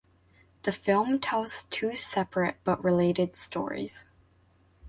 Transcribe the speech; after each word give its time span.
The 0.63 0.71
film 0.71 1.19
tells 1.19 1.65
two 1.69 1.95
separate 1.95 2.55
but 2.63 2.83
related 2.83 3.35
stories. 3.35 4.05